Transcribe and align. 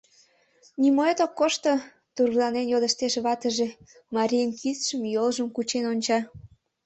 —Нимоэт 0.81 1.19
ок 1.25 1.31
коршто?— 1.39 1.73
тургыжланен 2.15 2.65
йодыштеш 2.69 3.13
ватыже, 3.25 3.67
марийын 4.15 4.51
кидшым, 4.59 5.01
йолжым 5.15 5.47
кучен 5.55 5.83
онча. 5.91 6.19